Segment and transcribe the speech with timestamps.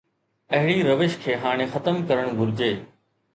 [0.59, 2.73] اهڙي روش کي هاڻي ختم ڪرڻ گهرجي.